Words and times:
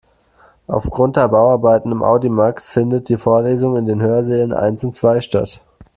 Aufgrund 0.65 1.15
der 1.15 1.27
Bauarbeiten 1.27 1.91
im 1.91 2.01
Audimax 2.01 2.67
findet 2.67 3.07
die 3.07 3.17
Vorlesung 3.19 3.77
in 3.77 3.85
den 3.85 4.01
Hörsälen 4.01 4.51
eins 4.51 4.83
und 4.83 4.93
zwei 4.95 5.21
statt. 5.21 5.61